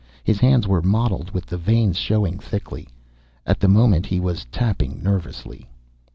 [0.23, 2.87] His hands were mottled with the veins showing thickly.
[3.45, 5.69] At the moment he was tapping nervously.